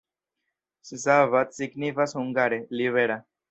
[0.93, 3.23] Szabad signifas hungare: libera.